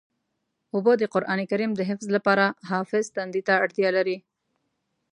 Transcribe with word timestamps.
اوبه 0.75 0.93
د 1.01 1.03
قرآن 1.13 1.39
کریم 1.51 1.71
د 1.75 1.81
حفظ 1.89 2.07
لپاره 2.15 2.45
حافظ 2.69 3.05
تندې 3.15 3.41
ته 3.47 3.53
اړتیا 3.63 3.89
لري. 3.97 4.17